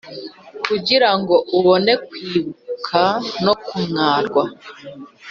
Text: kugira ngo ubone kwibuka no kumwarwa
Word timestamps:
kugira 0.65 1.09
ngo 1.19 1.35
ubone 1.57 1.93
kwibuka 2.07 2.99
no 3.45 3.53
kumwarwa 3.65 4.43